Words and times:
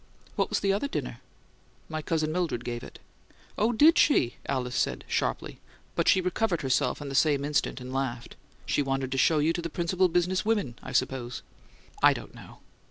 "What 0.35 0.49
was 0.49 0.61
the 0.61 0.73
other 0.73 0.87
dinner?" 0.87 1.19
"My 1.87 2.01
cousin 2.01 2.31
Mildred 2.31 2.65
gave 2.65 2.81
it." 2.81 2.97
"Oh, 3.55 3.71
DID 3.71 3.99
she!" 3.99 4.37
Alice 4.47 4.75
said, 4.75 5.05
sharply, 5.07 5.59
but 5.93 6.07
she 6.07 6.21
recovered 6.21 6.63
herself 6.63 7.03
in 7.03 7.09
the 7.09 7.13
same 7.13 7.45
instant, 7.45 7.79
and 7.79 7.93
laughed. 7.93 8.35
"She 8.65 8.81
wanted 8.81 9.11
to 9.11 9.19
show 9.19 9.37
you 9.37 9.53
to 9.53 9.61
the 9.61 9.69
principal 9.69 10.07
business 10.07 10.43
women, 10.43 10.73
I 10.81 10.91
suppose." 10.91 11.43
"I 12.01 12.13
don't 12.15 12.33
know. 12.33 12.61